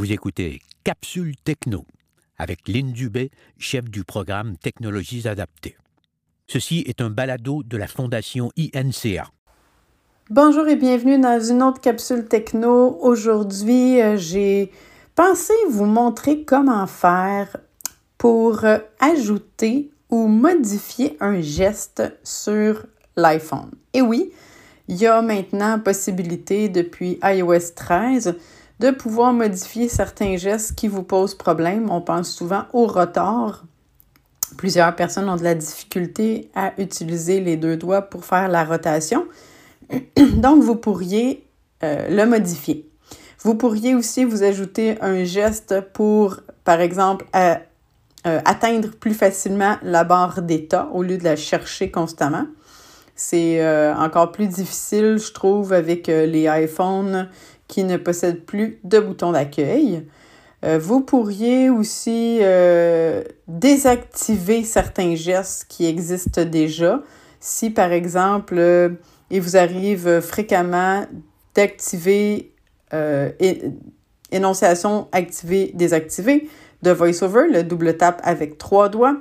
Vous 0.00 0.12
écoutez 0.12 0.62
Capsule 0.82 1.34
Techno 1.44 1.84
avec 2.38 2.66
Lynn 2.68 2.90
Dubé, 2.90 3.30
chef 3.58 3.84
du 3.90 4.02
programme 4.02 4.56
Technologies 4.56 5.28
adaptées. 5.28 5.76
Ceci 6.46 6.82
est 6.86 7.02
un 7.02 7.10
balado 7.10 7.62
de 7.62 7.76
la 7.76 7.86
Fondation 7.86 8.50
INCA. 8.56 9.28
Bonjour 10.30 10.66
et 10.68 10.76
bienvenue 10.76 11.20
dans 11.20 11.38
une 11.38 11.62
autre 11.62 11.82
capsule 11.82 12.26
techno. 12.28 12.96
Aujourd'hui, 13.02 14.00
euh, 14.00 14.16
j'ai 14.16 14.72
pensé 15.14 15.52
vous 15.68 15.84
montrer 15.84 16.44
comment 16.44 16.86
faire 16.86 17.58
pour 18.16 18.64
euh, 18.64 18.78
ajouter 19.00 19.90
ou 20.08 20.28
modifier 20.28 21.18
un 21.20 21.42
geste 21.42 22.02
sur 22.24 22.86
l'iPhone. 23.16 23.72
Et 23.92 24.00
oui, 24.00 24.32
il 24.88 24.96
y 24.96 25.06
a 25.06 25.20
maintenant 25.20 25.78
possibilité 25.78 26.70
depuis 26.70 27.18
iOS 27.22 27.74
13 27.76 28.38
de 28.80 28.90
pouvoir 28.90 29.34
modifier 29.34 29.90
certains 29.90 30.38
gestes 30.38 30.74
qui 30.74 30.88
vous 30.88 31.02
posent 31.02 31.34
problème. 31.34 31.90
On 31.90 32.00
pense 32.00 32.30
souvent 32.30 32.64
au 32.72 32.86
rotor. 32.86 33.64
Plusieurs 34.56 34.96
personnes 34.96 35.28
ont 35.28 35.36
de 35.36 35.44
la 35.44 35.54
difficulté 35.54 36.50
à 36.54 36.72
utiliser 36.78 37.40
les 37.40 37.58
deux 37.58 37.76
doigts 37.76 38.00
pour 38.00 38.24
faire 38.24 38.48
la 38.48 38.64
rotation. 38.64 39.26
Donc, 40.16 40.62
vous 40.62 40.76
pourriez 40.76 41.46
euh, 41.84 42.08
le 42.08 42.24
modifier. 42.24 42.88
Vous 43.40 43.54
pourriez 43.54 43.94
aussi 43.94 44.24
vous 44.24 44.42
ajouter 44.42 44.96
un 45.02 45.24
geste 45.24 45.82
pour, 45.92 46.40
par 46.64 46.80
exemple, 46.80 47.26
euh, 47.36 47.56
atteindre 48.24 48.88
plus 48.92 49.14
facilement 49.14 49.76
la 49.82 50.04
barre 50.04 50.40
d'état 50.40 50.88
au 50.94 51.02
lieu 51.02 51.18
de 51.18 51.24
la 51.24 51.36
chercher 51.36 51.90
constamment. 51.90 52.46
C'est 53.14 53.62
euh, 53.62 53.94
encore 53.94 54.32
plus 54.32 54.46
difficile, 54.46 55.18
je 55.18 55.32
trouve, 55.32 55.74
avec 55.74 56.06
les 56.06 56.48
iPhones 56.50 57.28
qui 57.70 57.84
ne 57.84 57.96
possède 57.96 58.44
plus 58.44 58.80
de 58.82 58.98
bouton 58.98 59.30
d'accueil. 59.30 60.04
Euh, 60.64 60.78
vous 60.78 61.00
pourriez 61.00 61.70
aussi 61.70 62.40
euh, 62.42 63.22
désactiver 63.46 64.64
certains 64.64 65.14
gestes 65.14 65.66
qui 65.68 65.86
existent 65.86 66.44
déjà. 66.44 67.00
Si 67.38 67.70
par 67.70 67.92
exemple, 67.92 68.56
euh, 68.58 68.90
il 69.30 69.40
vous 69.40 69.56
arrive 69.56 70.20
fréquemment 70.20 71.06
d'activer 71.54 72.52
énonciation 74.32 75.06
activée, 75.12 75.70
désactivée 75.74 76.48
de 76.82 76.90
VoiceOver, 76.90 77.44
le 77.52 77.62
double 77.62 77.96
tap 77.96 78.20
avec 78.24 78.58
trois 78.58 78.88
doigts, 78.88 79.16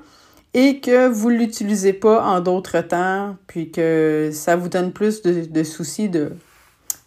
et 0.55 0.79
que 0.79 1.07
vous 1.07 1.29
ne 1.29 1.37
l'utilisez 1.37 1.93
pas 1.93 2.23
en 2.23 2.39
d'autres 2.39 2.81
temps, 2.81 3.35
puis 3.45 3.69
que 3.69 4.31
ça 4.33 4.55
vous 4.55 4.69
donne 4.69 4.91
plus 4.91 5.21
de 5.21 5.63
soucis 5.63 6.09
de, 6.09 6.31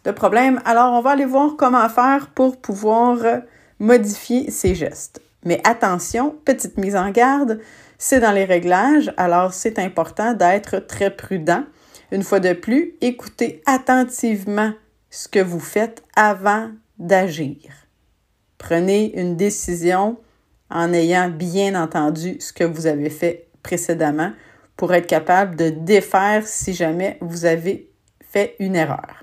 de 0.03 0.11
problème. 0.11 0.61
Alors, 0.65 0.93
on 0.93 1.01
va 1.01 1.11
aller 1.11 1.25
voir 1.25 1.55
comment 1.57 1.87
faire 1.89 2.27
pour 2.35 2.59
pouvoir 2.59 3.17
modifier 3.79 4.51
ces 4.51 4.75
gestes. 4.75 5.21
Mais 5.45 5.61
attention, 5.65 6.35
petite 6.45 6.77
mise 6.77 6.95
en 6.95 7.09
garde, 7.11 7.59
c'est 7.97 8.19
dans 8.19 8.31
les 8.31 8.45
réglages, 8.45 9.13
alors 9.17 9.53
c'est 9.53 9.79
important 9.79 10.33
d'être 10.33 10.79
très 10.79 11.09
prudent. 11.09 11.63
Une 12.11 12.23
fois 12.23 12.39
de 12.39 12.53
plus, 12.53 12.95
écoutez 13.01 13.61
attentivement 13.65 14.73
ce 15.09 15.27
que 15.27 15.39
vous 15.39 15.59
faites 15.59 16.03
avant 16.15 16.69
d'agir. 16.97 17.57
Prenez 18.57 19.19
une 19.19 19.35
décision 19.35 20.17
en 20.69 20.93
ayant 20.93 21.29
bien 21.29 21.81
entendu 21.81 22.37
ce 22.39 22.53
que 22.53 22.63
vous 22.63 22.87
avez 22.87 23.09
fait 23.09 23.47
précédemment 23.61 24.31
pour 24.77 24.93
être 24.93 25.07
capable 25.07 25.55
de 25.55 25.69
défaire 25.69 26.47
si 26.47 26.73
jamais 26.73 27.17
vous 27.21 27.45
avez 27.45 27.91
fait 28.21 28.55
une 28.59 28.75
erreur. 28.75 29.22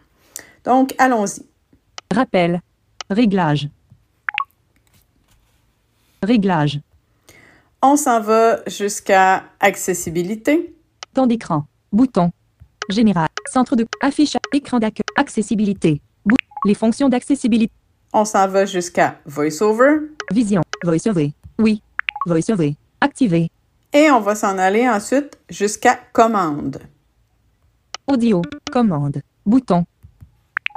Donc, 0.64 0.94
allons-y. 0.98 1.42
Rappel. 2.14 2.60
Réglage. 3.08 3.68
Réglage. 6.22 6.80
On 7.82 7.96
s'en 7.96 8.20
va 8.20 8.60
jusqu'à 8.66 9.44
accessibilité. 9.58 10.74
Temps 11.14 11.26
d'écran. 11.26 11.64
Bouton. 11.92 12.30
Général. 12.90 13.28
Centre 13.50 13.74
de 13.74 13.86
affichage. 14.02 14.42
Écran 14.52 14.78
d'accueil. 14.78 15.04
Accessibilité. 15.16 16.02
Les 16.66 16.74
fonctions 16.74 17.08
d'accessibilité. 17.08 17.72
On 18.12 18.24
s'en 18.24 18.46
va 18.48 18.66
jusqu'à 18.66 19.18
VoiceOver. 19.24 20.10
Vision. 20.30 20.60
VoiceOver. 20.84 21.32
Oui. 21.58 21.82
VoiceOver. 22.26 22.76
Activé. 23.00 23.50
Et 23.92 24.10
on 24.10 24.20
va 24.20 24.34
s'en 24.34 24.58
aller 24.58 24.88
ensuite 24.88 25.38
jusqu'à 25.48 25.98
commande. 26.12 26.80
Audio. 28.06 28.42
Commande. 28.70 29.22
Bouton. 29.46 29.84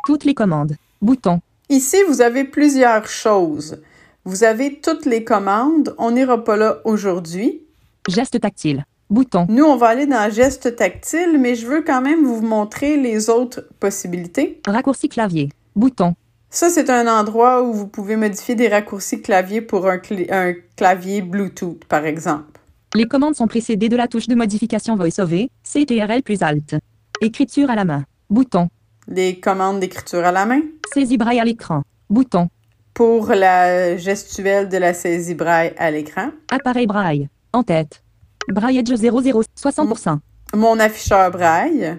Toutes 0.06 0.26
les 0.26 0.34
commandes. 0.34 0.76
Bouton. 1.02 1.40
Ici, 1.70 1.98
vous 2.10 2.22
avez 2.22 2.44
plusieurs 2.44 3.08
choses. 3.08 3.82
Vous 4.26 4.44
avez 4.44 4.82
toutes 4.82 5.06
les 5.06 5.24
commandes. 5.24 5.96
On 5.98 6.12
n'ira 6.12 6.44
pas 6.44 6.58
là 6.58 6.80
aujourd'hui. 6.84 7.62
Geste 8.10 8.40
tactile. 8.42 8.86
Bouton. 9.10 9.46
Nous, 9.50 9.64
on 9.64 9.78
va 9.78 9.88
aller 9.88 10.06
dans 10.06 10.30
geste 10.30 10.76
tactile, 10.76 11.38
mais 11.40 11.56
je 11.56 11.68
veux 11.68 11.84
quand 11.84 12.02
même 12.02 12.26
vous 12.26 12.42
montrer 12.42 12.98
les 12.98 13.30
autres 13.30 13.64
possibilités. 13.80 14.62
Raccourci 14.68 15.08
clavier. 15.08 15.50
Bouton. 15.76 16.16
Ça, 16.50 16.70
c'est 16.70 16.90
un 16.90 17.08
endroit 17.08 17.64
où 17.64 17.74
vous 17.74 17.88
pouvez 17.88 18.18
modifier 18.18 18.56
des 18.56 18.68
raccourcis 18.68 19.22
clavier 19.22 19.62
pour 19.62 19.88
un, 19.88 20.02
un 20.32 20.54
clavier 20.76 21.22
Bluetooth, 21.22 21.86
par 21.86 22.06
exemple. 22.06 22.60
Les 22.94 23.06
commandes 23.06 23.36
sont 23.36 23.48
précédées 23.48 23.90
de 23.90 23.96
la 23.96 24.08
touche 24.08 24.28
de 24.28 24.36
modification 24.36 24.96
VoiceOver, 24.96 25.50
CTRL 25.64 26.24
plus 26.24 26.42
Alt. 26.44 26.76
Écriture 27.22 27.70
à 27.70 27.76
la 27.76 27.86
main. 27.86 28.04
Bouton. 28.30 28.68
Les 29.08 29.40
commandes 29.40 29.80
d'écriture 29.80 30.24
à 30.24 30.32
la 30.32 30.46
main. 30.46 30.62
Saisie 30.94 31.18
braille 31.18 31.40
à 31.40 31.44
l'écran. 31.44 31.84
Bouton. 32.10 32.48
Pour 32.94 33.28
la 33.28 33.98
gestuelle 33.98 34.70
de 34.70 34.78
la 34.78 34.94
saisie 34.94 35.36
braille 35.36 35.74
à 35.78 35.92
l'écran. 35.92 36.30
Appareil 36.50 36.88
braille. 36.88 37.28
En 37.52 37.64
tête. 37.64 38.02
Braillage 38.48 38.96
00 38.96 39.44
60%. 39.58 40.20
Mon 40.56 40.80
afficheur 40.80 41.32
braille. 41.32 41.98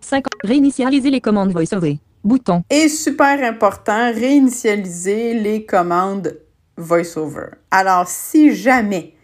5. 0.00 0.24
Réinitialiser 0.42 1.10
les 1.10 1.20
commandes 1.20 1.52
VoiceOver. 1.52 1.98
Bouton. 2.22 2.62
Et 2.70 2.88
super 2.88 3.42
important, 3.44 4.10
réinitialiser 4.12 5.34
les 5.34 5.66
commandes 5.66 6.38
VoiceOver. 6.78 7.48
Alors, 7.70 8.08
si 8.08 8.54
jamais 8.54 9.14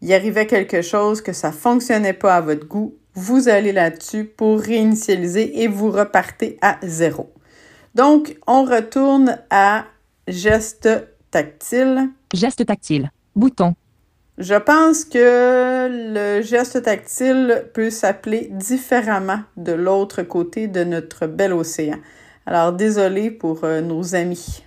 il 0.00 0.12
arrivait 0.12 0.46
quelque 0.46 0.80
chose 0.80 1.20
que 1.20 1.32
ça 1.32 1.52
fonctionnait 1.52 2.14
pas 2.14 2.36
à 2.36 2.40
votre 2.40 2.66
goût, 2.66 2.96
vous 3.14 3.48
allez 3.48 3.72
là-dessus 3.72 4.24
pour 4.24 4.60
réinitialiser 4.60 5.62
et 5.62 5.68
vous 5.68 5.90
repartez 5.90 6.58
à 6.62 6.78
zéro. 6.82 7.32
Donc, 7.94 8.36
on 8.46 8.64
retourne 8.64 9.38
à 9.50 9.84
geste 10.26 10.88
tactile. 11.30 12.10
Geste 12.32 12.64
tactile. 12.64 13.10
Bouton. 13.36 13.74
Je 14.38 14.54
pense 14.54 15.04
que 15.04 15.88
le 16.14 16.42
geste 16.42 16.82
tactile 16.82 17.66
peut 17.74 17.90
s'appeler 17.90 18.48
différemment 18.50 19.40
de 19.56 19.72
l'autre 19.72 20.22
côté 20.22 20.68
de 20.68 20.84
notre 20.84 21.26
bel 21.26 21.52
océan. 21.52 21.98
Alors, 22.46 22.72
désolé 22.72 23.30
pour 23.30 23.64
euh, 23.64 23.82
nos 23.82 24.14
amis. 24.14 24.64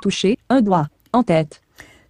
Toucher 0.00 0.38
un 0.48 0.62
doigt 0.62 0.86
en 1.12 1.22
tête. 1.22 1.60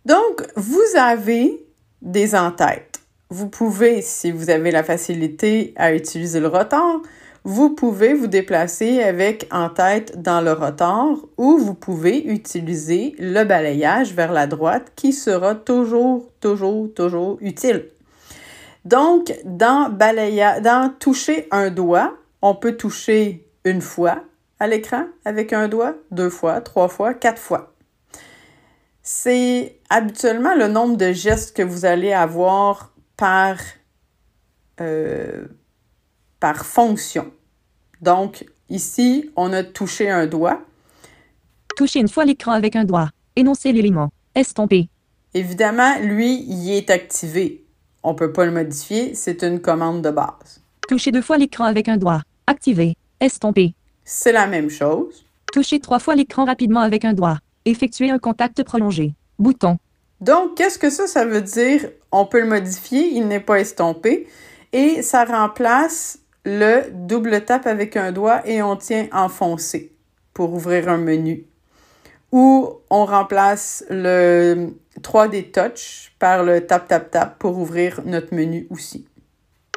Donc, 0.05 0.47
vous 0.57 0.97
avez 0.97 1.67
des 2.01 2.35
en-têtes. 2.35 2.94
Vous 3.37 3.49
pouvez, 3.49 4.01
si 4.01 4.31
vous 4.31 4.49
avez 4.49 4.71
la 4.71 4.85
facilité 4.85 5.75
à 5.75 5.93
utiliser 5.93 6.39
le 6.39 6.47
rotor, 6.47 7.03
vous 7.43 7.71
pouvez 7.71 8.15
vous 8.15 8.29
déplacer 8.29 9.03
avec 9.03 9.49
en 9.51 9.71
tête 9.71 10.23
dans 10.23 10.41
le 10.41 10.53
rotor 10.53 11.19
ou 11.37 11.59
vous 11.59 11.75
pouvez 11.75 12.25
utiliser 12.27 13.17
le 13.19 13.43
balayage 13.43 14.15
vers 14.15 14.31
la 14.31 14.47
droite 14.47 14.93
qui 14.95 15.13
sera 15.13 15.57
toujours, 15.57 16.31
toujours, 16.39 16.95
toujours 16.95 17.39
utile. 17.41 17.89
Donc, 18.85 19.35
dans, 19.45 19.89
dans 19.89 20.95
toucher 21.01 21.49
un 21.51 21.71
doigt, 21.71 22.15
on 22.41 22.55
peut 22.55 22.77
toucher 22.77 23.49
une 23.65 23.81
fois 23.81 24.23
à 24.61 24.69
l'écran 24.69 25.07
avec 25.25 25.53
un 25.53 25.67
doigt, 25.67 25.95
deux 26.13 26.31
fois, 26.31 26.61
trois 26.61 26.87
fois, 26.87 27.15
quatre 27.15 27.43
fois. 27.43 27.73
C'est 29.03 29.81
habituellement 29.91 30.55
le 30.55 30.69
nombre 30.69 30.97
de 30.97 31.11
gestes 31.11 31.57
que 31.57 31.63
vous 31.65 31.85
allez 31.85 32.13
avoir 32.13 32.94
par, 33.17 33.59
euh, 34.81 35.47
par 36.41 36.65
fonction. 36.67 37.31
Donc, 38.01 38.45
ici, 38.69 39.31
on 39.37 39.53
a 39.53 39.63
touché 39.63 40.11
un 40.11 40.27
doigt. 40.27 40.61
Toucher 41.77 42.01
une 42.01 42.09
fois 42.09 42.25
l'écran 42.25 42.53
avec 42.53 42.77
un 42.77 42.85
doigt. 42.85 43.11
Énoncer 43.37 43.73
l'élément. 43.73 44.11
Estomper. 44.35 44.89
Évidemment, 45.33 45.99
lui, 46.01 46.45
il 46.49 46.71
est 46.71 46.91
activé. 46.91 47.65
On 48.03 48.13
ne 48.13 48.19
peut 48.19 48.33
pas 48.33 48.45
le 48.45 48.53
modifier, 48.53 49.15
c'est 49.15 49.43
une 49.43 49.61
commande 49.61 50.03
de 50.03 50.11
base. 50.11 50.61
Toucher 50.89 51.11
deux 51.11 51.23
fois 51.23 51.39
l'écran 51.39 51.65
avec 51.65 51.89
un 51.89 51.97
doigt. 51.97 52.23
Activer. 52.47 52.95
Estomper. 53.21 53.75
C'est 54.05 54.33
la 54.33 54.47
même 54.47 54.69
chose. 54.69 55.25
Toucher 55.53 55.81
trois 55.81 55.99
fois 55.99 56.15
l'écran 56.15 56.45
rapidement 56.45 56.81
avec 56.81 57.05
un 57.05 57.15
doigt. 57.15 57.39
Effectuer 57.65 58.11
un 58.11 58.19
contact 58.19 58.63
prolongé. 58.63 59.15
Bouton. 59.39 59.79
Donc, 60.21 60.57
qu'est-ce 60.57 60.79
que 60.79 60.91
ça, 60.91 61.07
ça 61.07 61.25
veut 61.25 61.43
dire? 61.43 61.89
On 62.17 62.27
peut 62.27 62.41
le 62.41 62.47
modifier, 62.47 63.09
il 63.09 63.27
n'est 63.27 63.41
pas 63.41 63.59
estompé. 63.59 64.29
Et 64.73 65.03
ça 65.03 65.25
remplace 65.25 66.21
le 66.45 66.85
double 66.93 67.45
tap 67.45 67.67
avec 67.67 67.97
un 67.97 68.13
doigt 68.13 68.47
et 68.47 68.63
on 68.63 68.77
tient 68.77 69.09
enfoncé 69.11 69.91
pour 70.33 70.55
ouvrir 70.55 70.89
un 70.89 70.97
menu. 70.97 71.45
ou 72.31 72.69
on 72.91 73.05
remplace 73.05 73.85
le 73.91 74.75
3D 75.01 75.51
Touch 75.53 76.13
par 76.19 76.43
le 76.43 76.67
Tap 76.67 76.89
Tap 76.89 77.11
Tap 77.11 77.39
pour 77.39 77.59
ouvrir 77.59 78.01
notre 78.05 78.35
menu 78.35 78.67
aussi. 78.71 79.07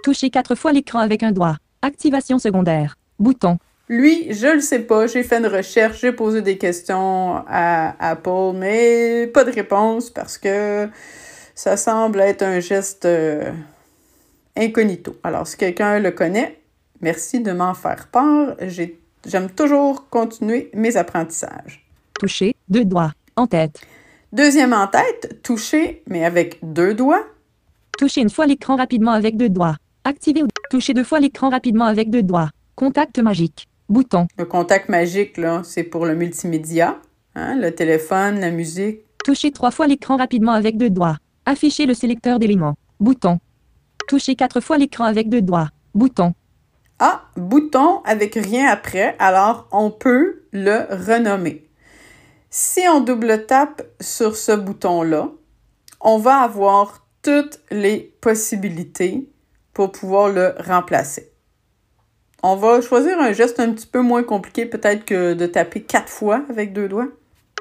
Touchez 0.04 0.30
quatre 0.31 0.56
fois 0.56 0.72
l'écran 0.72 1.00
avec 1.00 1.22
un 1.22 1.31
doigt. 1.31 1.57
Activation 1.81 2.40
secondaire. 2.40 2.98
Bouton. 3.19 3.57
Lui, 3.90 4.33
je 4.33 4.48
le 4.48 4.62
sais 4.62 4.80
pas. 4.80 5.06
J'ai 5.07 5.24
fait 5.24 5.38
une 5.38 5.48
recherche, 5.48 6.01
j'ai 6.01 6.12
posé 6.12 6.42
des 6.42 6.57
questions 6.57 7.44
à 7.48 7.95
Apple, 8.12 8.54
mais 8.56 9.28
pas 9.28 9.44
de 9.44 9.51
réponse 9.51 10.10
parce 10.10 10.38
que 10.38 10.90
ça 11.57 11.75
semble 11.75 12.21
être 12.21 12.44
un 12.44 12.59
geste 12.59 13.06
euh, 13.06 13.51
incognito. 14.56 15.15
Alors, 15.24 15.48
si 15.48 15.57
quelqu'un 15.57 15.98
le 15.98 16.12
connaît, 16.12 16.59
merci 17.01 17.39
de 17.42 17.51
m'en 17.51 17.74
faire 17.74 18.09
part. 18.09 18.56
J'aime 19.25 19.50
toujours 19.50 20.07
continuer 20.07 20.69
mes 20.75 20.95
apprentissages. 20.98 21.83
Toucher, 22.19 22.56
deux 22.69 22.86
doigts, 22.86 23.12
en 23.36 23.48
tête. 23.48 23.81
Deuxième 24.31 24.71
en 24.71 24.86
tête, 24.86 25.42
toucher, 25.42 26.04
mais 26.06 26.24
avec 26.24 26.59
deux 26.62 26.94
doigts. 26.94 27.25
Toucher 27.98 28.21
une 28.21 28.30
fois 28.30 28.45
l'écran 28.45 28.75
rapidement 28.75 29.13
avec 29.13 29.36
deux 29.36 29.50
doigts. 29.50 29.77
Activer 30.04 30.44
ou 30.44 30.48
toucher 30.69 30.94
deux 30.94 31.04
fois 31.04 31.19
l'écran 31.19 31.50
rapidement 31.50 31.86
avec 31.86 32.12
deux 32.12 32.21
doigts. 32.21 32.51
Contact 32.75 33.18
magique. 33.18 33.68
Bouton. 33.89 34.27
Le 34.38 34.45
contact 34.45 34.89
magique, 34.89 35.38
là, 35.38 35.62
c'est 35.63 35.83
pour 35.83 36.06
le 36.06 36.13
multimédia, 36.13 37.00
hein, 37.33 37.56
le 37.56 37.71
téléphone, 37.74 38.39
la 38.42 38.51
musique. 38.51 39.00
Toucher 39.25 39.51
trois 39.51 39.71
fois 39.71 39.88
l'écran 39.88 40.18
rapidement 40.18 40.51
avec 40.51 40.77
deux 40.77 40.92
doigts. 40.92 41.18
Afficher 41.50 41.86
le 41.86 41.94
sélecteur 41.94 42.40
d'éléments. 42.40 42.76
Bouton. 43.00 43.40
Toucher 44.10 44.36
quatre 44.36 44.60
fois 44.60 44.78
l'écran 44.78 45.06
avec 45.06 45.30
deux 45.30 45.42
doigts. 45.42 45.70
Bouton. 45.96 46.34
Ah, 47.00 47.22
bouton 47.38 48.02
avec 48.04 48.34
rien 48.36 48.68
après, 48.68 49.16
alors 49.18 49.66
on 49.72 49.90
peut 49.90 50.44
le 50.52 50.86
renommer. 51.08 51.66
Si 52.50 52.82
on 52.90 53.00
double 53.00 53.46
tape 53.46 53.82
sur 54.02 54.36
ce 54.36 54.52
bouton-là, 54.52 55.30
on 56.02 56.18
va 56.18 56.40
avoir 56.40 57.08
toutes 57.22 57.62
les 57.72 58.14
possibilités 58.20 59.30
pour 59.74 59.94
pouvoir 59.94 60.28
le 60.28 60.54
remplacer. 60.60 61.32
On 62.44 62.58
va 62.58 62.82
choisir 62.82 63.22
un 63.22 63.32
geste 63.32 63.62
un 63.62 63.72
petit 63.72 63.88
peu 63.88 64.02
moins 64.02 64.24
compliqué 64.24 64.66
peut-être 64.66 65.06
que 65.06 65.34
de 65.34 65.46
taper 65.46 65.82
quatre 65.82 66.10
fois 66.10 66.44
avec 66.50 66.74
deux 66.74 66.90
doigts. 66.90 67.08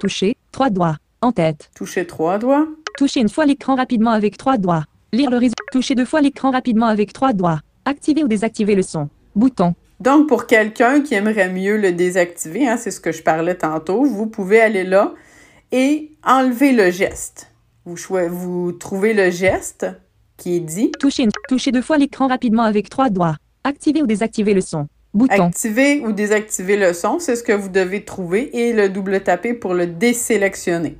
Toucher, 0.01 0.35
trois 0.51 0.71
doigts, 0.71 0.97
en 1.21 1.31
tête. 1.31 1.71
Toucher 1.77 2.05
trois 2.05 2.39
doigts. 2.39 2.67
Toucher 2.97 3.21
une 3.21 3.29
fois 3.29 3.45
l'écran 3.45 3.75
rapidement 3.75 4.13
avec 4.13 4.39
trois 4.39 4.57
doigts. 4.57 4.85
Lire 5.13 5.31
le 5.31 5.37
réseau. 5.37 5.55
Toucher 5.71 5.95
deux 5.95 6.07
fois 6.07 6.23
l'écran 6.23 6.51
rapidement 6.51 6.87
avec 6.87 7.13
trois 7.13 7.35
doigts. 7.35 7.61
Activer 7.85 8.25
ou 8.25 8.29
désactiver 8.29 8.75
le 8.75 8.81
son. 8.81 9.11
Bouton. 9.35 9.75
Donc, 10.01 10.29
pour 10.29 10.47
quelqu'un 10.47 11.03
qui 11.03 11.15
aimerait 11.15 11.51
mieux 11.51 11.77
le 11.77 11.93
désactiver, 11.93 12.67
hein, 12.67 12.79
c'est 12.79 12.91
ce 12.91 13.01
que 13.01 13.13
je 13.13 13.23
parlais 13.23 13.55
tantôt, 13.55 14.05
vous 14.05 14.27
pouvez 14.27 14.61
aller 14.61 14.85
là 14.85 15.13
et 15.73 16.13
enlever 16.25 16.73
le 16.73 16.91
geste. 16.91 17.53
Vous, 17.85 17.97
vous 18.31 18.73
trouvez 18.73 19.13
le 19.13 19.31
geste 19.31 19.87
qui 20.39 20.57
est 20.57 20.61
dit. 20.61 20.91
Toucher, 20.99 21.29
toucher 21.49 21.73
deux 21.73 21.83
fois 21.83 21.99
l'écran 21.99 22.29
rapidement 22.29 22.63
avec 22.63 22.89
trois 22.89 23.11
doigts. 23.11 23.37
Activer 23.63 24.01
ou 24.01 24.07
désactiver 24.07 24.55
le 24.55 24.63
son. 24.63 24.89
Bouton. 25.13 25.49
Activer 25.49 26.01
ou 26.01 26.13
désactiver 26.13 26.79
le 26.79 26.95
son, 26.95 27.19
c'est 27.19 27.37
ce 27.37 27.43
que 27.43 27.53
vous 27.53 27.69
devez 27.69 28.05
trouver 28.05 28.57
et 28.57 28.73
le 28.73 28.89
double 28.89 29.21
taper 29.23 29.53
pour 29.53 29.75
le 29.75 29.87
désélectionner 29.87 30.97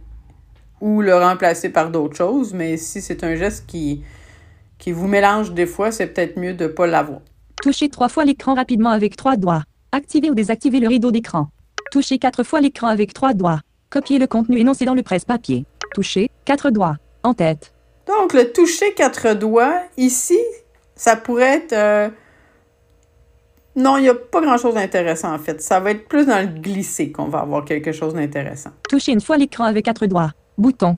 ou 0.81 1.03
le 1.03 1.15
remplacer 1.17 1.71
par 1.71 1.91
d'autres 1.91 2.17
choses. 2.17 2.53
Mais 2.55 2.77
si 2.77 3.01
c'est 3.01 3.25
un 3.25 3.35
geste 3.37 3.67
qui, 3.67 4.03
qui 4.79 4.93
vous 4.93 5.09
mélange 5.09 5.53
des 5.53 5.67
fois, 5.67 5.91
c'est 5.91 6.09
peut-être 6.09 6.39
mieux 6.39 6.55
de 6.55 6.65
ne 6.65 6.69
pas 6.69 6.87
l'avoir. 6.87 7.21
Toucher 7.63 7.89
trois 7.89 8.09
fois 8.09 8.25
l'écran 8.25 8.55
rapidement 8.55 8.91
avec 8.91 9.17
trois 9.17 9.37
doigts. 9.37 9.63
Activer 9.93 10.31
ou 10.31 10.35
désactiver 10.35 10.81
le 10.81 10.89
rideau 10.89 11.11
d'écran. 11.11 11.49
Toucher 11.91 12.19
quatre 12.19 12.43
fois 12.43 12.61
l'écran 12.61 12.89
avec 12.89 13.15
trois 13.15 13.33
doigts. 13.33 13.61
Copier 13.91 14.19
le 14.19 14.27
contenu 14.27 14.59
énoncé 14.59 14.85
dans 14.85 14.95
le 14.95 15.03
presse-papier. 15.03 15.65
Toucher 15.95 16.31
quatre 16.45 16.71
doigts. 16.71 16.97
En 17.23 17.35
tête. 17.35 17.73
Donc, 18.07 18.35
le 18.35 18.53
toucher 18.53 18.93
quatre 18.95 19.35
doigts, 19.35 19.83
ici, 19.97 20.39
ça 20.95 21.17
pourrait 21.17 21.57
être. 21.57 21.73
Euh, 21.73 22.09
non, 23.75 23.97
il 23.97 24.03
n'y 24.03 24.09
a 24.09 24.15
pas 24.15 24.41
grand-chose 24.41 24.75
d'intéressant 24.75 25.35
en 25.35 25.39
fait. 25.39 25.61
Ça 25.61 25.81
va 25.81 25.91
être 25.91 26.09
plus 26.09 26.27
dans 26.27 26.41
le 26.41 26.61
glisser 26.61 27.13
qu'on 27.13 27.29
va 27.29 27.41
avoir 27.41 27.65
quelque 27.65 27.93
chose 27.93 28.15
d'intéressant. 28.15 28.71
Toucher 28.89 29.13
une 29.13 29.21
fois 29.21 29.37
l'écran 29.37 29.65
avec 29.65 29.85
quatre 29.85 30.07
doigts. 30.07 30.33
Bouton. 30.59 30.97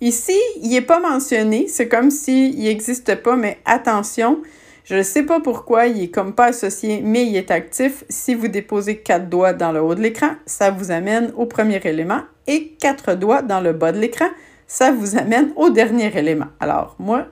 Ici, 0.00 0.38
il 0.62 0.70
n'est 0.70 0.80
pas 0.80 1.00
mentionné. 1.00 1.66
C'est 1.68 1.88
comme 1.88 2.10
s'il 2.10 2.58
n'existe 2.58 3.22
pas, 3.22 3.36
mais 3.36 3.58
attention, 3.64 4.42
je 4.84 4.96
ne 4.96 5.02
sais 5.02 5.22
pas 5.22 5.40
pourquoi 5.40 5.86
il 5.86 6.02
est 6.02 6.10
comme 6.10 6.34
pas 6.34 6.46
associé, 6.46 7.00
mais 7.02 7.26
il 7.26 7.36
est 7.36 7.50
actif. 7.50 8.04
Si 8.08 8.34
vous 8.34 8.48
déposez 8.48 8.98
quatre 8.98 9.30
doigts 9.30 9.54
dans 9.54 9.72
le 9.72 9.80
haut 9.80 9.94
de 9.94 10.02
l'écran, 10.02 10.32
ça 10.44 10.70
vous 10.70 10.90
amène 10.90 11.32
au 11.36 11.46
premier 11.46 11.80
élément 11.84 12.20
et 12.46 12.72
quatre 12.78 13.14
doigts 13.14 13.42
dans 13.42 13.60
le 13.60 13.72
bas 13.72 13.92
de 13.92 13.98
l'écran, 13.98 14.26
ça 14.66 14.92
vous 14.92 15.16
amène 15.16 15.52
au 15.56 15.70
dernier 15.70 16.14
élément. 16.16 16.48
Alors, 16.60 16.96
moi, 16.98 17.26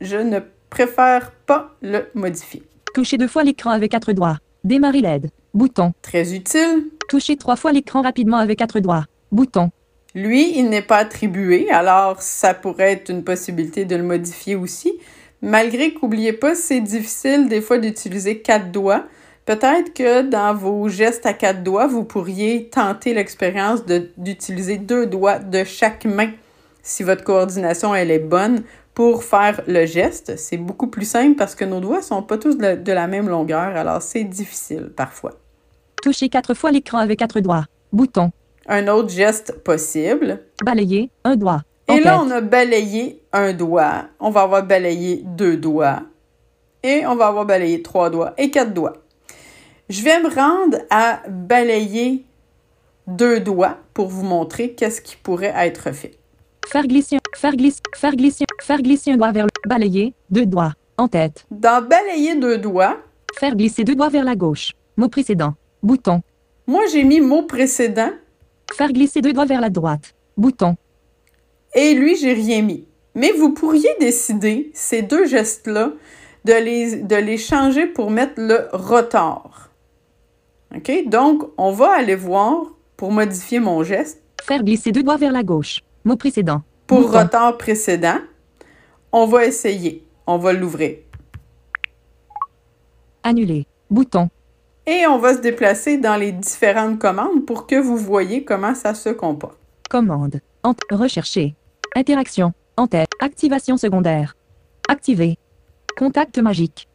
je 0.00 0.16
ne 0.16 0.40
préfère 0.70 1.30
pas 1.30 1.76
le 1.80 2.06
modifier. 2.14 2.62
Toucher 2.92 3.18
deux 3.18 3.28
fois 3.28 3.44
l'écran 3.44 3.70
avec 3.70 3.92
quatre 3.92 4.12
doigts. 4.12 4.38
Démarrer 4.64 5.00
l'aide. 5.00 5.30
Bouton. 5.54 5.92
Très 6.02 6.34
utile. 6.34 6.90
Toucher 7.08 7.36
trois 7.36 7.56
fois 7.56 7.72
l'écran 7.72 8.02
rapidement 8.02 8.38
avec 8.38 8.58
quatre 8.58 8.80
doigts. 8.80 9.04
Bouton. 9.30 9.70
Lui, 10.16 10.58
il 10.58 10.70
n'est 10.70 10.80
pas 10.80 10.96
attribué, 10.96 11.70
alors 11.70 12.22
ça 12.22 12.54
pourrait 12.54 12.92
être 12.92 13.10
une 13.10 13.22
possibilité 13.22 13.84
de 13.84 13.96
le 13.96 14.02
modifier 14.02 14.54
aussi. 14.54 14.94
Malgré 15.42 15.92
qu'oubliez 15.92 16.32
pas, 16.32 16.54
c'est 16.54 16.80
difficile 16.80 17.50
des 17.50 17.60
fois 17.60 17.76
d'utiliser 17.76 18.40
quatre 18.40 18.72
doigts. 18.72 19.04
Peut-être 19.44 19.92
que 19.92 20.22
dans 20.22 20.54
vos 20.54 20.88
gestes 20.88 21.26
à 21.26 21.34
quatre 21.34 21.62
doigts, 21.62 21.86
vous 21.86 22.02
pourriez 22.02 22.70
tenter 22.70 23.12
l'expérience 23.12 23.84
d'utiliser 24.16 24.78
deux 24.78 25.04
doigts 25.04 25.38
de 25.38 25.64
chaque 25.64 26.06
main 26.06 26.30
si 26.82 27.02
votre 27.02 27.22
coordination 27.22 27.94
elle 27.94 28.10
est 28.10 28.18
bonne 28.18 28.62
pour 28.94 29.22
faire 29.22 29.60
le 29.66 29.84
geste. 29.84 30.38
C'est 30.38 30.56
beaucoup 30.56 30.86
plus 30.86 31.04
simple 31.04 31.36
parce 31.36 31.54
que 31.54 31.66
nos 31.66 31.80
doigts 31.80 32.00
sont 32.00 32.22
pas 32.22 32.38
tous 32.38 32.56
de, 32.56 32.92
la 32.92 33.06
même 33.06 33.28
longueur, 33.28 33.76
alors 33.76 34.00
c'est 34.00 34.24
difficile 34.24 34.90
parfois. 34.96 35.32
Toucher 36.02 36.30
quatre 36.30 36.54
fois 36.54 36.70
l'écran 36.70 36.96
avec 36.96 37.18
quatre 37.18 37.40
doigts. 37.40 37.66
Bouton. 37.92 38.32
Un 38.68 38.88
autre 38.88 39.10
geste 39.10 39.62
possible. 39.62 40.42
Balayer 40.64 41.10
un 41.24 41.36
doigt. 41.36 41.62
Et 41.88 42.00
là, 42.00 42.20
on 42.20 42.30
a 42.30 42.40
balayé 42.40 43.22
un 43.32 43.52
doigt. 43.52 44.06
On 44.18 44.30
va 44.30 44.42
avoir 44.42 44.66
balayé 44.66 45.22
deux 45.24 45.56
doigts. 45.56 46.02
Et 46.82 47.06
on 47.06 47.14
va 47.14 47.28
avoir 47.28 47.46
balayé 47.46 47.82
trois 47.82 48.10
doigts 48.10 48.34
et 48.38 48.50
quatre 48.50 48.74
doigts. 48.74 48.94
Je 49.88 50.02
vais 50.02 50.20
me 50.20 50.28
rendre 50.28 50.78
à 50.90 51.22
balayer 51.28 52.24
deux 53.06 53.38
doigts 53.38 53.78
pour 53.94 54.08
vous 54.08 54.24
montrer 54.24 54.72
qu'est-ce 54.72 55.00
qui 55.00 55.16
pourrait 55.16 55.54
être 55.56 55.92
fait. 55.92 56.18
Faire 56.66 56.88
glisser, 56.88 57.18
faire 57.36 57.54
glisser, 57.54 57.82
faire 57.94 58.16
glisser, 58.16 58.44
faire 58.60 58.82
glisser 58.82 59.12
un 59.12 59.16
doigt 59.16 59.30
vers 59.30 59.44
le 59.46 59.68
balayer, 59.68 60.12
deux 60.30 60.46
doigts, 60.46 60.72
en 60.96 61.06
tête. 61.06 61.46
Dans 61.52 61.86
balayer 61.86 62.34
deux 62.34 62.58
doigts. 62.58 62.96
Faire 63.38 63.54
glisser 63.54 63.84
deux 63.84 63.94
doigts 63.94 64.08
vers 64.08 64.24
la 64.24 64.34
gauche. 64.34 64.72
Mot 64.96 65.08
précédent. 65.08 65.54
Bouton. 65.84 66.22
Moi, 66.66 66.82
j'ai 66.92 67.04
mis 67.04 67.20
mot 67.20 67.42
précédent. 67.42 68.10
Faire 68.72 68.92
glisser 68.92 69.20
deux 69.20 69.32
doigts 69.32 69.46
vers 69.46 69.60
la 69.60 69.70
droite. 69.70 70.14
Bouton. 70.36 70.76
Et 71.74 71.94
lui, 71.94 72.16
j'ai 72.16 72.32
rien 72.32 72.62
mis. 72.62 72.86
Mais 73.14 73.32
vous 73.32 73.52
pourriez 73.52 73.88
décider, 73.98 74.70
ces 74.74 75.02
deux 75.02 75.26
gestes-là, 75.26 75.92
de 76.44 76.52
les, 76.52 76.96
de 76.96 77.16
les 77.16 77.38
changer 77.38 77.86
pour 77.86 78.10
mettre 78.10 78.34
le 78.36 78.68
rotor. 78.72 79.70
OK? 80.74 80.90
Donc, 81.06 81.44
on 81.56 81.72
va 81.72 81.96
aller 81.96 82.14
voir 82.14 82.66
pour 82.96 83.12
modifier 83.12 83.60
mon 83.60 83.82
geste. 83.82 84.22
Faire 84.42 84.62
glisser 84.62 84.92
deux 84.92 85.02
doigts 85.02 85.16
vers 85.16 85.32
la 85.32 85.42
gauche. 85.42 85.82
Mot 86.04 86.16
précédent. 86.16 86.62
Pour 86.86 87.10
retard 87.10 87.56
précédent, 87.56 88.18
on 89.12 89.26
va 89.26 89.46
essayer. 89.46 90.06
On 90.26 90.38
va 90.38 90.52
l'ouvrir. 90.52 90.98
Annuler. 93.22 93.66
Bouton. 93.90 94.28
Et 94.88 95.04
on 95.08 95.18
va 95.18 95.34
se 95.34 95.40
déplacer 95.40 95.98
dans 95.98 96.14
les 96.14 96.30
différentes 96.30 97.00
commandes 97.00 97.44
pour 97.44 97.66
que 97.66 97.74
vous 97.74 97.96
voyez 97.96 98.44
comment 98.44 98.74
ça 98.74 98.94
se 98.94 99.08
comporte. 99.08 99.58
Commande. 99.90 100.40
rechercher. 100.92 101.56
Interaction. 101.96 102.52
En 102.76 102.86
tête. 102.86 103.08
Activation 103.20 103.76
secondaire. 103.76 104.36
Activer. 104.88 105.38
Contact 105.98 106.38
magique. 106.38 106.88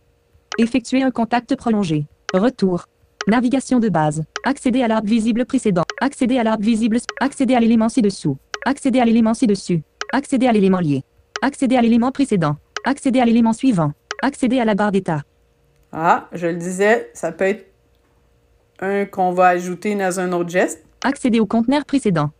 Effectuer 0.58 1.04
un 1.04 1.12
contact 1.12 1.56
prolongé. 1.58 2.06
Retour. 2.34 2.86
Navigation 3.28 3.80
de 3.80 3.90
base. 3.90 4.24
Accéder 4.46 4.84
à 4.84 4.88
l'arbre 4.88 5.10
visible 5.10 5.46
précédent. 5.46 5.84
Accéder 6.00 6.40
à 6.40 6.44
l'arbre 6.44 6.64
visible. 6.64 6.98
Accéder 7.20 7.56
à 7.56 7.60
l'élément 7.60 7.90
ci-dessous. 7.90 8.38
Accéder 8.66 9.02
à 9.02 9.06
l'élément 9.06 9.34
ci-dessus. 9.34 9.82
Accéder 10.14 10.48
à 10.48 10.54
l'élément 10.54 10.80
lié. 10.80 11.04
Accéder 11.42 11.76
à 11.76 11.82
l'élément 11.82 12.12
précédent. 12.12 12.56
Accéder 12.86 13.20
à 13.20 13.26
l'élément 13.26 13.54
suivant. 13.54 13.92
Accéder 14.22 14.62
à 14.62 14.66
la 14.66 14.76
barre 14.76 14.94
d'état. 14.94 15.24
Ah, 15.92 16.30
je 16.32 16.48
le 16.48 16.56
disais, 16.56 17.10
ça 17.14 17.34
peut 17.34 17.44
être 17.44 17.71
un 18.82 19.06
qu'on 19.06 19.32
va 19.32 19.48
ajouter 19.48 19.96
dans 19.96 20.20
un 20.20 20.32
autre 20.34 20.50
geste. 20.50 20.84
Accéder 21.04 21.40
au 21.40 21.46
conteneur 21.46 21.86
précédent. 21.86 22.32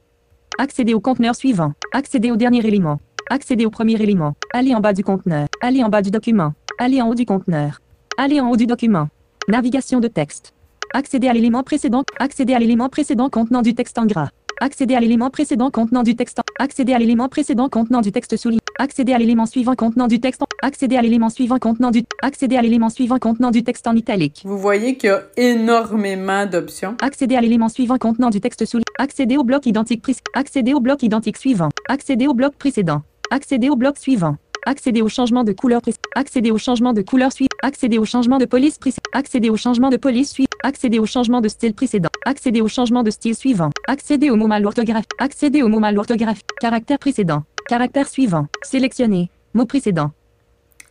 Accéder 0.57 0.93
au 0.93 1.00
conteneur 1.00 1.36
suivant. 1.36 1.74
Accéder 1.93 2.31
au 2.31 2.36
dernier 2.36 2.65
élément. 2.65 3.00
Accéder 3.29 3.65
au 3.65 3.69
premier 3.69 3.93
élément. 4.01 4.33
Aller 4.53 4.75
en 4.75 4.79
bas 4.79 4.93
du 4.93 5.03
conteneur. 5.03 5.48
Aller 5.62 5.83
en 5.83 5.89
bas 5.89 6.01
du 6.01 6.12
document. 6.12 6.53
Aller 6.77 7.01
en 7.01 7.10
haut 7.10 7.15
du 7.15 7.25
conteneur. 7.25 7.79
Aller 8.17 8.41
en 8.41 8.50
haut 8.50 8.57
du 8.57 8.65
document. 8.65 9.07
Navigation 9.48 10.00
de 10.00 10.07
texte. 10.07 10.53
Accéder 10.93 11.27
à 11.27 11.33
l'élément 11.33 11.63
précédent. 11.63 12.03
Accéder 12.19 12.53
à 12.53 12.60
l'élément 12.60 12.89
précédent 12.89 13.29
contenant 13.29 13.62
du 13.62 13.74
texte 13.74 13.98
en 13.98 14.05
gras. 14.05 14.29
Accéder 14.63 14.93
à 14.93 14.99
l'élément 14.99 15.31
précédent 15.31 15.71
contenant 15.71 16.03
du 16.03 16.15
texte. 16.15 16.39
Accéder 16.59 16.93
à 16.93 16.99
l'élément 16.99 17.27
précédent 17.29 17.67
contenant 17.67 18.01
du 18.01 18.11
texte 18.11 18.37
souligné. 18.37 18.61
Accéder 18.77 19.11
à 19.11 19.17
l'élément 19.17 19.47
suivant 19.47 19.73
contenant 19.73 20.05
du 20.05 20.19
texte. 20.19 20.43
Accéder 20.61 20.97
à 20.97 21.01
l'élément 21.01 21.31
suivant 21.31 21.57
contenant 21.57 21.89
du. 21.89 22.03
Accéder 22.21 22.57
à 22.57 22.61
l'élément 22.61 22.91
suivant 22.91 23.17
contenant 23.17 23.49
du 23.49 23.63
texte 23.63 23.87
en 23.87 23.95
italique. 23.95 24.43
Vous 24.45 24.59
voyez 24.59 24.97
qu'il 24.97 25.09
y 25.09 25.13
a 25.13 25.23
énormément 25.35 26.45
d'options. 26.45 26.95
Accéder 27.01 27.37
à 27.37 27.41
l'élément 27.41 27.69
suivant 27.69 27.97
contenant 27.97 28.29
du 28.29 28.39
texte 28.39 28.63
souligné. 28.65 28.85
Accéder 28.99 29.35
au 29.35 29.43
bloc 29.43 29.65
identique 29.65 30.03
précédent. 30.03 30.29
Accéder 30.35 30.75
au 30.75 30.79
bloc 30.79 31.01
identique 31.01 31.37
suivant. 31.37 31.69
Accéder 31.89 32.27
au 32.27 32.35
bloc 32.35 32.53
précédent. 32.53 33.01
Accéder 33.31 33.69
au 33.69 33.75
bloc 33.75 33.97
suivant. 33.97 34.35
Accéder 34.65 35.01
au 35.01 35.09
changement 35.09 35.43
de 35.43 35.53
couleur 35.53 35.81
précédent. 35.81 36.01
Accéder 36.13 36.51
au 36.51 36.57
changement 36.59 36.93
de 36.93 37.01
couleur 37.01 37.31
suivant. 37.31 37.49
Accéder 37.63 37.97
au 37.97 38.05
changement 38.05 38.37
de 38.37 38.45
police 38.45 38.77
précédent. 38.77 39.01
Accéder 39.11 39.49
au 39.49 39.57
changement 39.57 39.89
de 39.89 39.97
police 39.97 40.31
suivant. 40.31 40.49
Accéder 40.63 40.99
au 40.99 41.05
changement 41.07 41.41
de 41.41 41.47
style 41.47 41.73
précédent. 41.73 42.09
Accéder 42.25 42.61
au 42.61 42.67
changement 42.67 43.01
de 43.01 43.09
style 43.09 43.35
suivant. 43.35 43.71
Accéder 43.87 44.29
au 44.29 44.35
mot 44.35 44.45
mal 44.45 44.63
orthographique. 44.63 45.09
Accéder 45.17 45.63
au 45.63 45.67
mot 45.67 45.79
mal 45.79 45.97
orthographique. 45.97 46.45
Caractère 46.59 46.99
précédent. 46.99 47.43
Caractère 47.67 48.07
suivant. 48.07 48.47
Sélectionner. 48.61 49.31
Mot 49.55 49.65
précédent. 49.65 50.11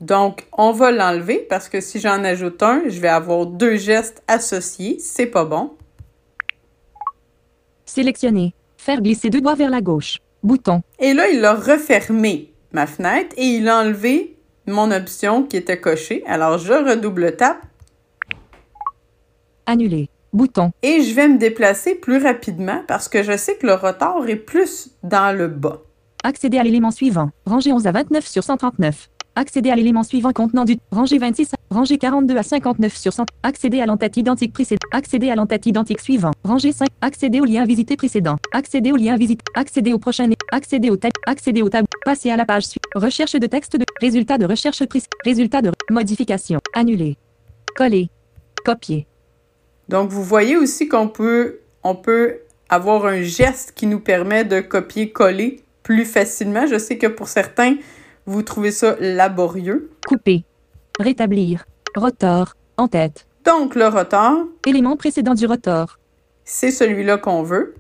Donc, 0.01 0.47
on 0.57 0.73
va 0.73 0.91
l'enlever 0.91 1.47
parce 1.49 1.69
que 1.69 1.81
si 1.81 2.01
j'en 2.01 2.25
ajoute 2.25 2.63
un, 2.65 2.83
je 2.89 2.99
vais 3.01 3.09
avoir 3.09 3.47
deux 3.47 3.77
gestes 3.77 4.23
associés. 4.27 4.99
C'est 4.99 5.27
pas 5.27 5.45
bon. 5.45 5.75
Sélectionner. 7.85 8.53
Faire 8.77 9.01
glisser 9.01 9.31
deux 9.31 9.41
doigts 9.41 9.55
vers 9.55 9.71
la 9.71 9.81
gauche. 9.81 10.19
Bouton. 10.43 10.83
Et 10.99 11.13
là, 11.13 11.29
il 11.29 11.45
a 11.45 11.55
refermé 11.55 12.50
ma 12.73 12.87
fenêtre 12.87 13.35
et 13.37 13.45
il 13.45 13.69
a 13.69 13.81
enlevé 13.81 14.37
mon 14.67 14.91
option 14.91 15.43
qui 15.43 15.57
était 15.57 15.81
cochée. 15.81 16.23
Alors, 16.27 16.59
je 16.59 16.73
redouble 16.73 17.37
tape 17.37 17.63
Annuler. 19.67 20.09
Bouton. 20.33 20.71
et 20.83 21.03
je 21.03 21.13
vais 21.13 21.27
me 21.27 21.39
déplacer 21.39 21.97
plus 21.97 22.23
rapidement 22.23 22.83
parce 22.87 23.09
que 23.09 23.25
je 23.25 23.37
sais 23.37 23.57
que 23.57 23.67
le 23.67 23.75
retard 23.75 24.29
est 24.29 24.37
plus 24.37 24.91
dans 25.03 25.37
le 25.37 25.49
bas. 25.49 25.81
Accéder 26.23 26.59
à 26.59 26.63
l'élément 26.63 26.93
suivant. 26.93 27.31
Rangée 27.47 27.73
11 27.73 27.89
à 27.89 27.93
29 27.93 28.25
sur 28.25 28.45
139. 28.45 29.11
Accéder 29.35 29.71
à 29.71 29.77
l'élément 29.77 30.03
suivant 30.05 30.33
contenant 30.33 30.65
du. 30.65 30.77
Rangée 30.93 31.19
26. 31.19 31.53
Rangée 31.71 31.99
42 31.99 32.37
à 32.37 32.43
59 32.43 32.97
sur 32.97 33.13
100. 33.13 33.27
Accéder 33.43 33.81
à 33.81 33.87
l'entête 33.87 34.17
identique 34.17 34.53
précédent. 34.53 34.87
Accéder 34.93 35.31
à 35.31 35.35
l'entête 35.35 35.67
identique 35.67 36.01
suivant. 36.01 36.33
Rangée 36.45 36.73
5. 36.73 36.87
Accéder 37.01 37.41
au 37.41 37.45
lien 37.45 37.65
visité 37.65 37.97
précédent. 37.97 38.37
Accéder 38.53 38.93
au 38.93 38.97
lien 38.97 39.17
visite. 39.17 39.41
Accéder 39.55 39.93
au 39.93 39.99
prochain. 39.99 40.29
Accéder 40.53 40.91
au 40.91 40.97
tab. 40.97 41.13
Accéder 41.27 41.63
au 41.63 41.69
tab. 41.69 41.87
Passer 42.05 42.31
à 42.31 42.37
la 42.37 42.45
page 42.45 42.65
suivante. 42.65 42.91
Recherche 42.95 43.33
de 43.33 43.47
texte 43.47 43.77
de. 43.77 43.85
Résultat 44.01 44.39
de 44.39 44.47
recherche 44.47 44.85
prise. 44.87 45.07
Résultat 45.25 45.63
de. 45.63 45.71
Modification. 45.91 46.61
Annuler. 46.75 47.17
Coller. 47.77 48.11
Copier. 48.65 49.07
Donc, 49.89 50.11
vous 50.11 50.23
voyez 50.25 50.57
aussi 50.57 50.89
qu'on 50.89 51.09
peut, 51.09 51.61
on 51.83 51.95
peut 51.95 52.39
avoir 52.69 53.07
un 53.07 53.23
geste 53.23 53.73
qui 53.75 53.87
nous 53.87 54.01
permet 54.01 54.45
de 54.45 54.61
copier-coller 54.61 55.63
plus 55.83 56.05
facilement. 56.05 56.67
Je 56.67 56.79
sais 56.79 56.99
que 56.99 57.07
pour 57.09 57.29
certains, 57.29 57.77
vous 58.27 58.43
trouvez 58.43 58.71
ça 58.71 58.97
laborieux. 59.01 59.91
Couper. 60.07 60.45
Rétablir. 60.99 61.65
Rotor. 61.97 62.55
En 62.77 62.89
tête. 62.89 63.27
Donc, 63.45 63.75
le 63.75 63.87
retard, 63.89 64.37
Élément 64.67 64.97
précédent 64.97 65.35
du 65.35 65.47
rotor. 65.47 65.99
c'est 66.45 66.71
celui-là 66.71 67.19
qu'on 67.19 67.43
veut. 67.43 67.75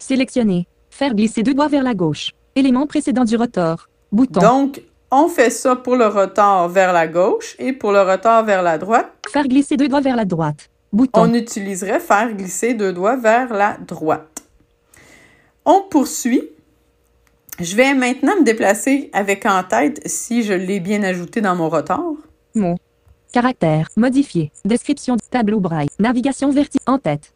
Sélectionner. 0.00 0.66
Faire 0.90 1.14
glisser 1.14 1.42
deux 1.42 1.54
doigts 1.54 1.68
vers 1.68 1.84
la 1.84 1.94
gauche. 1.94 2.30
Élément 2.56 2.86
précédent 2.86 3.24
du 3.24 3.36
rotor. 3.36 3.88
Bouton. 4.10 4.40
Donc, 4.40 4.82
on 5.12 5.28
fait 5.28 5.50
ça 5.50 5.76
pour 5.76 5.94
le 5.94 6.06
retard 6.06 6.68
vers 6.68 6.92
la 6.92 7.06
gauche 7.06 7.54
et 7.58 7.72
pour 7.72 7.92
le 7.92 8.00
retard 8.00 8.44
vers 8.44 8.62
la 8.62 8.78
droite, 8.78 9.12
Faire 9.28 9.46
glisser 9.46 9.76
deux 9.76 9.88
doigts 9.88 10.00
vers 10.00 10.16
la 10.16 10.24
droite. 10.24 10.68
Bouton. 10.92 11.20
on 11.22 11.34
utiliserait 11.34 12.00
faire 12.00 12.32
glisser 12.32 12.74
deux 12.74 12.92
doigts 12.92 13.16
vers 13.16 13.52
la 13.52 13.76
droite. 13.86 14.42
On 15.64 15.82
poursuit. 15.88 16.48
Je 17.60 17.76
vais 17.76 17.94
maintenant 17.94 18.36
me 18.40 18.44
déplacer 18.44 19.10
avec 19.12 19.46
en 19.46 19.62
tête 19.62 20.00
si 20.06 20.42
je 20.42 20.54
l'ai 20.54 20.80
bien 20.80 21.02
ajouté 21.04 21.40
dans 21.40 21.54
mon 21.54 21.68
retard. 21.68 22.12
Mot. 22.54 22.76
Caractère. 23.32 23.88
Modifier. 23.96 24.50
Description. 24.64 25.16
Tableau 25.30 25.60
braille. 25.60 25.88
Navigation 26.00 26.50
verticale. 26.50 26.94
En 26.94 26.98
tête. 26.98 27.32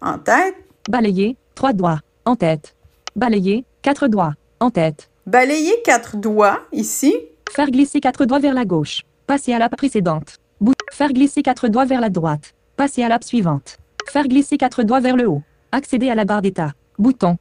En 0.00 0.18
tête, 0.18 0.56
Balayer. 0.88 1.36
Trois 1.54 1.72
doigts. 1.72 2.00
En 2.24 2.34
tête. 2.34 2.74
Balayer. 3.14 3.64
Quatre 3.82 4.08
doigts. 4.08 4.34
En 4.60 4.70
tête. 4.70 5.08
balayer 5.26 5.82
quatre 5.84 6.16
doigts 6.16 6.60
ici. 6.72 7.14
Faire 7.50 7.70
glisser 7.70 8.00
quatre 8.00 8.24
doigts 8.24 8.40
vers 8.40 8.54
la 8.54 8.64
gauche. 8.64 9.02
Passer 9.26 9.52
à 9.52 9.58
la 9.58 9.68
précédente. 9.68 10.38
Bout. 10.60 10.74
Faire 10.90 11.12
glisser 11.12 11.42
quatre 11.42 11.68
doigts 11.68 11.84
vers 11.84 12.00
la 12.00 12.10
droite. 12.10 12.54
Passer 12.76 13.04
à 13.04 13.08
la 13.08 13.18
suivante. 13.22 13.78
Faire 14.08 14.26
glisser 14.26 14.56
quatre 14.56 14.82
doigts 14.82 15.00
vers 15.00 15.16
le 15.16 15.28
haut. 15.28 15.42
Accéder 15.70 16.10
à 16.10 16.14
la 16.14 16.24
barre 16.24 16.42
d'état. 16.42 16.72
Bouton. 16.98 17.36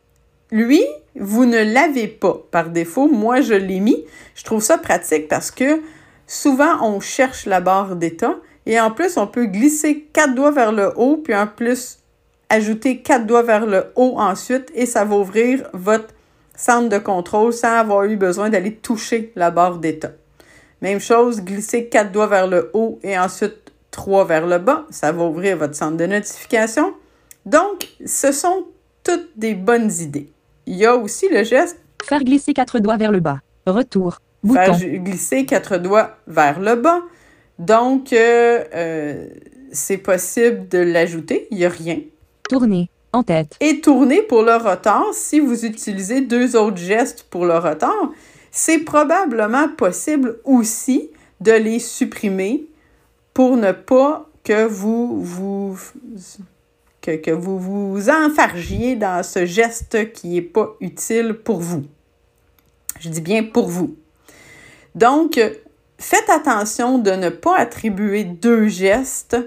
Lui, 0.51 0.83
vous 1.15 1.45
ne 1.45 1.63
l'avez 1.63 2.07
pas 2.07 2.37
par 2.51 2.69
défaut. 2.69 3.07
Moi, 3.07 3.41
je 3.41 3.55
l'ai 3.55 3.79
mis. 3.79 4.05
Je 4.35 4.43
trouve 4.43 4.61
ça 4.61 4.77
pratique 4.77 5.27
parce 5.27 5.49
que 5.49 5.81
souvent, 6.27 6.83
on 6.83 6.99
cherche 6.99 7.47
la 7.47 7.61
barre 7.61 7.95
d'état 7.95 8.35
et 8.65 8.79
en 8.79 8.91
plus, 8.91 9.17
on 9.17 9.27
peut 9.27 9.45
glisser 9.45 10.07
quatre 10.13 10.35
doigts 10.35 10.51
vers 10.51 10.71
le 10.71 10.93
haut, 10.95 11.17
puis 11.17 11.35
en 11.35 11.47
plus, 11.47 11.97
ajouter 12.53 13.01
quatre 13.01 13.25
doigts 13.25 13.43
vers 13.43 13.65
le 13.65 13.85
haut 13.95 14.15
ensuite 14.17 14.71
et 14.75 14.85
ça 14.85 15.05
va 15.05 15.15
ouvrir 15.15 15.67
votre 15.73 16.13
centre 16.55 16.89
de 16.89 16.97
contrôle 16.97 17.51
sans 17.51 17.77
avoir 17.77 18.05
eu 18.05 18.15
besoin 18.15 18.49
d'aller 18.49 18.75
toucher 18.75 19.31
la 19.35 19.51
barre 19.51 19.77
d'état. 19.77 20.11
Même 20.81 20.99
chose, 20.99 21.41
glisser 21.41 21.87
quatre 21.87 22.11
doigts 22.11 22.27
vers 22.27 22.47
le 22.47 22.69
haut 22.73 22.99
et 23.03 23.17
ensuite 23.17 23.71
trois 23.89 24.25
vers 24.25 24.45
le 24.45 24.59
bas. 24.59 24.85
Ça 24.89 25.11
va 25.11 25.23
ouvrir 25.23 25.57
votre 25.57 25.75
centre 25.75 25.97
de 25.97 26.05
notification. 26.05 26.93
Donc, 27.45 27.87
ce 28.05 28.31
sont 28.31 28.67
toutes 29.03 29.29
des 29.35 29.55
bonnes 29.55 29.91
idées. 29.91 30.31
Il 30.65 30.75
y 30.75 30.85
a 30.85 30.95
aussi 30.95 31.29
le 31.29 31.43
geste 31.43 31.79
Faire 32.03 32.23
glisser 32.23 32.53
quatre 32.53 32.79
doigts 32.79 32.97
vers 32.97 33.11
le 33.11 33.21
bas. 33.21 33.39
Retour. 33.65 34.19
faire 34.45 34.73
Bouton. 34.73 35.03
glisser 35.03 35.45
quatre 35.45 35.77
doigts 35.77 36.17
vers 36.27 36.59
le 36.59 36.75
bas. 36.75 37.01
Donc, 37.59 38.11
euh, 38.11 38.63
euh, 38.75 39.27
c'est 39.71 39.97
possible 39.97 40.67
de 40.67 40.79
l'ajouter. 40.79 41.47
Il 41.49 41.57
n'y 41.57 41.65
a 41.65 41.69
rien. 41.69 41.99
Tourner. 42.53 42.91
En 43.13 43.23
tête. 43.23 43.57
Et 43.61 43.81
tourner 43.81 44.21
pour 44.21 44.43
le 44.43 44.55
retard, 44.55 45.05
si 45.11 45.39
vous 45.39 45.65
utilisez 45.65 46.21
deux 46.21 46.55
autres 46.55 46.77
gestes 46.77 47.23
pour 47.31 47.47
le 47.47 47.57
retard, 47.57 48.11
c'est 48.51 48.77
probablement 48.77 49.67
possible 49.69 50.39
aussi 50.43 51.09
de 51.41 51.51
les 51.51 51.79
supprimer 51.79 52.65
pour 53.33 53.57
ne 53.57 53.71
pas 53.71 54.29
que 54.43 54.67
vous 54.67 55.19
vous 55.19 55.79
que, 57.01 57.15
que 57.15 57.31
vous 57.31 57.57
vous 57.57 58.09
enfargiez 58.11 58.97
dans 58.97 59.23
ce 59.23 59.47
geste 59.47 60.13
qui 60.13 60.27
n'est 60.27 60.41
pas 60.43 60.75
utile 60.79 61.33
pour 61.33 61.59
vous. 61.59 61.85
Je 62.99 63.09
dis 63.09 63.21
bien 63.21 63.43
pour 63.45 63.67
vous. 63.67 63.95
Donc, 64.93 65.41
faites 65.97 66.29
attention 66.29 66.99
de 66.99 67.11
ne 67.11 67.29
pas 67.29 67.57
attribuer 67.57 68.25
deux 68.25 68.67
gestes 68.67 69.37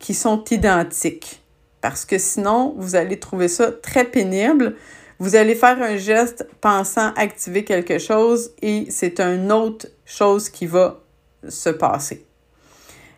qui 0.00 0.12
sont 0.12 0.42
identiques 0.50 1.37
parce 1.80 2.04
que 2.04 2.18
sinon, 2.18 2.74
vous 2.76 2.96
allez 2.96 3.18
trouver 3.18 3.48
ça 3.48 3.70
très 3.70 4.04
pénible. 4.04 4.76
Vous 5.18 5.36
allez 5.36 5.54
faire 5.54 5.80
un 5.82 5.96
geste 5.96 6.46
pensant 6.60 7.12
activer 7.14 7.64
quelque 7.64 7.98
chose 7.98 8.52
et 8.62 8.86
c'est 8.90 9.20
une 9.20 9.50
autre 9.52 9.86
chose 10.04 10.48
qui 10.48 10.66
va 10.66 11.00
se 11.48 11.70
passer. 11.70 12.24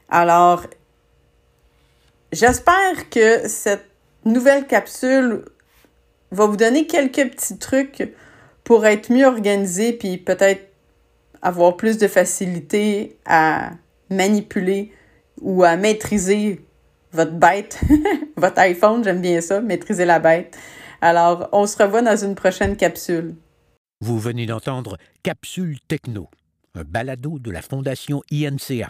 Alors, 0.08 0.66
j'espère 2.32 3.08
que 3.10 3.48
cette 3.48 3.86
nouvelle 4.24 4.66
capsule 4.66 5.44
va 6.30 6.46
vous 6.46 6.56
donner 6.56 6.86
quelques 6.86 7.30
petits 7.30 7.58
trucs 7.58 8.14
pour 8.64 8.86
être 8.86 9.10
mieux 9.12 9.26
organisé 9.26 9.92
puis 9.92 10.18
peut-être 10.18 10.68
avoir 11.42 11.76
plus 11.76 11.98
de 11.98 12.08
facilité 12.08 13.16
à 13.24 13.70
manipuler 14.10 14.92
ou 15.40 15.64
à 15.64 15.76
maîtriser 15.76 16.60
votre 17.12 17.32
bête, 17.32 17.80
votre 18.36 18.58
iPhone, 18.58 19.02
j'aime 19.04 19.20
bien 19.20 19.40
ça, 19.40 19.60
maîtriser 19.60 20.04
la 20.04 20.18
bête. 20.18 20.56
Alors, 21.00 21.48
on 21.52 21.66
se 21.66 21.82
revoit 21.82 22.02
dans 22.02 22.16
une 22.16 22.34
prochaine 22.34 22.76
capsule. 22.76 23.34
Vous 24.00 24.18
venez 24.18 24.46
d'entendre 24.46 24.96
Capsule 25.22 25.78
Techno, 25.88 26.28
un 26.74 26.84
balado 26.84 27.38
de 27.38 27.50
la 27.50 27.62
Fondation 27.62 28.22
INCA. 28.32 28.88